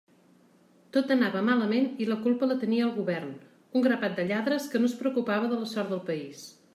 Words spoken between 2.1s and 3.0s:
la culpa la tenia el